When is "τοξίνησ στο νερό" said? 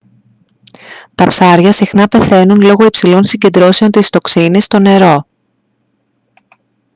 4.09-5.27